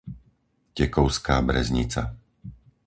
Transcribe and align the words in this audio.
Tekovská 0.77 1.35
Breznica 1.47 2.01